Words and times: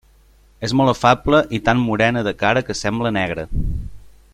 És 0.67 0.73
molt 0.79 0.93
afable 0.93 1.41
i 1.57 1.61
tan 1.69 1.85
morena 1.89 2.25
de 2.29 2.35
cara 2.43 2.67
que 2.71 2.79
sembla 2.83 3.17
negra. 3.23 3.49